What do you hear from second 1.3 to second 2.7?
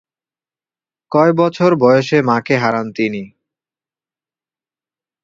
বছর বয়সে মাকে